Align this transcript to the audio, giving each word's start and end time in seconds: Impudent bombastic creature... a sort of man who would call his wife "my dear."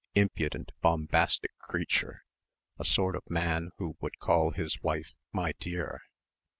Impudent 0.15 0.71
bombastic 0.81 1.51
creature... 1.59 2.23
a 2.79 2.83
sort 2.83 3.15
of 3.15 3.21
man 3.29 3.69
who 3.77 3.95
would 3.99 4.17
call 4.17 4.49
his 4.49 4.81
wife 4.81 5.13
"my 5.31 5.53
dear." 5.59 6.01